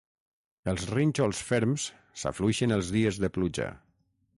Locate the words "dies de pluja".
2.97-3.71